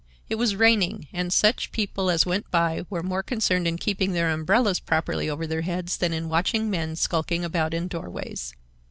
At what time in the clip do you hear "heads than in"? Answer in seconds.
5.61-6.27